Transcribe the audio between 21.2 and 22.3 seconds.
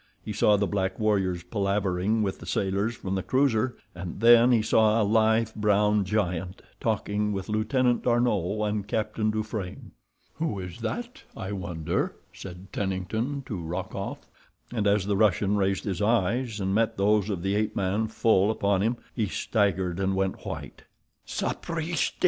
"_Sapristi!